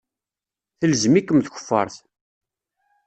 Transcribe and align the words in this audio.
Telzem-ikem 0.79 1.39
tkeffart. 1.41 1.97